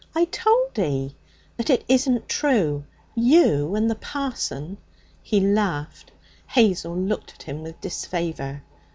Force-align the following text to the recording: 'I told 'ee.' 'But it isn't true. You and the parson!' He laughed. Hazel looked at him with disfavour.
'I 0.15 0.25
told 0.31 0.79
'ee.' 0.79 1.15
'But 1.57 1.69
it 1.69 1.85
isn't 1.87 2.27
true. 2.27 2.85
You 3.13 3.75
and 3.75 3.87
the 3.87 3.93
parson!' 3.93 4.79
He 5.21 5.39
laughed. 5.39 6.11
Hazel 6.47 6.97
looked 6.97 7.35
at 7.35 7.43
him 7.43 7.61
with 7.61 7.79
disfavour. 7.81 8.63